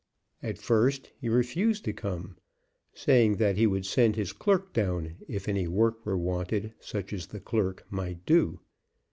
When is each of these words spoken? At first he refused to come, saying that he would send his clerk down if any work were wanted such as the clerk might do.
At 0.41 0.57
first 0.57 1.11
he 1.21 1.29
refused 1.29 1.85
to 1.85 1.93
come, 1.93 2.35
saying 2.91 3.35
that 3.35 3.55
he 3.55 3.67
would 3.67 3.85
send 3.85 4.15
his 4.15 4.33
clerk 4.33 4.73
down 4.73 5.17
if 5.27 5.47
any 5.47 5.67
work 5.67 6.03
were 6.07 6.17
wanted 6.17 6.73
such 6.79 7.13
as 7.13 7.27
the 7.27 7.39
clerk 7.39 7.85
might 7.91 8.25
do. 8.25 8.61